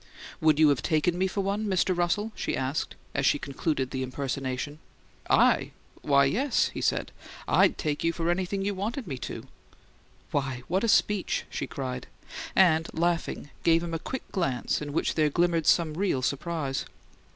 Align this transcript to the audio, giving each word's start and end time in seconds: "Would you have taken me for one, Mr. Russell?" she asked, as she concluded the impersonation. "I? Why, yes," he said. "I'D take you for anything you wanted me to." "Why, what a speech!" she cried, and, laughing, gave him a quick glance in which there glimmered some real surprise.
"Would 0.41 0.57
you 0.57 0.69
have 0.69 0.81
taken 0.81 1.15
me 1.15 1.27
for 1.27 1.41
one, 1.41 1.67
Mr. 1.67 1.95
Russell?" 1.95 2.31
she 2.35 2.57
asked, 2.57 2.95
as 3.13 3.23
she 3.23 3.37
concluded 3.37 3.91
the 3.91 4.01
impersonation. 4.01 4.79
"I? 5.29 5.73
Why, 6.01 6.25
yes," 6.25 6.69
he 6.69 6.81
said. 6.81 7.11
"I'D 7.47 7.75
take 7.77 8.03
you 8.03 8.11
for 8.11 8.31
anything 8.31 8.65
you 8.65 8.73
wanted 8.73 9.05
me 9.05 9.19
to." 9.19 9.45
"Why, 10.31 10.63
what 10.67 10.83
a 10.83 10.87
speech!" 10.87 11.45
she 11.51 11.67
cried, 11.67 12.07
and, 12.55 12.89
laughing, 12.93 13.51
gave 13.61 13.83
him 13.83 13.93
a 13.93 13.99
quick 13.99 14.23
glance 14.31 14.81
in 14.81 14.91
which 14.91 15.13
there 15.13 15.29
glimmered 15.29 15.67
some 15.67 15.93
real 15.93 16.23
surprise. 16.23 16.85